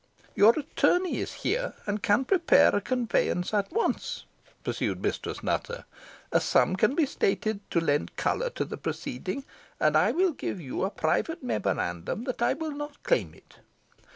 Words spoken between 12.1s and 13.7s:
that I will not claim it.